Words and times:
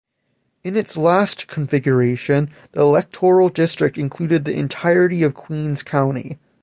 In 0.63 0.75
its 0.75 0.97
last 0.97 1.47
configuration, 1.47 2.49
the 2.71 2.81
electoral 2.81 3.49
district 3.49 3.99
included 3.99 4.45
the 4.45 4.57
entirety 4.57 5.21
of 5.21 5.35
Queens 5.35 5.83
County. 5.83 6.39